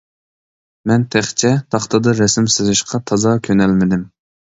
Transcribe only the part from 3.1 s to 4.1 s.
تازا كۆنەلمىدىم.